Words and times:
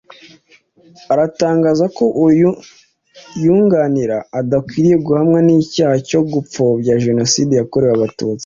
aratangaza 1.13 1.85
ko 1.97 2.03
uwo 2.17 2.29
yunganira 3.43 4.17
adakwiriye 4.39 4.95
guhamwa 5.05 5.39
n’icyaha 5.45 5.95
cyo 6.09 6.21
gupfobya 6.31 7.01
Jenoside 7.05 7.51
yakorewe 7.55 7.93
Abatutsi 7.95 8.39